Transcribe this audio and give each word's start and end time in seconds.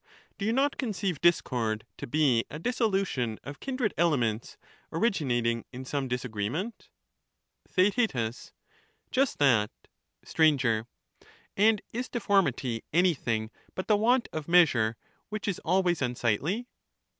Do 0.39 0.45
you 0.45 0.51
not 0.51 0.79
conceive 0.79 1.21
discord 1.21 1.85
to 1.97 2.07
be 2.07 2.43
a 2.49 2.57
dissolution 2.57 3.37
of 3.43 3.59
kindred 3.59 3.93
elements, 3.99 4.57
originating 4.91 5.63
in 5.71 5.85
some 5.85 6.07
disagreement? 6.07 6.89
Theaet. 7.67 8.15
Just 9.11 9.37
that. 9.37 9.69
Str. 10.25 10.41
And 11.55 11.81
is 11.93 12.09
deformity 12.09 12.83
anjrthing 12.91 13.51
but 13.75 13.85
the 13.87 13.95
want 13.95 14.27
of 14.33 14.47
measure, 14.47 14.97
which 15.29 15.47
is 15.47 15.59
always 15.63 16.01
unsightly 16.01 16.65